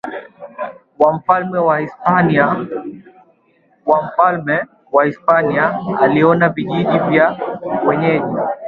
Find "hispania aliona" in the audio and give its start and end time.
5.05-6.49